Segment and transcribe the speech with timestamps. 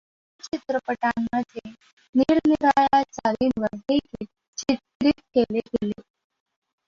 [0.43, 1.69] काही चित्रपटांमध्ये
[2.15, 4.27] निरनिराळ्या चालींवर हे गीत
[4.57, 6.01] चित्रित केले गेले.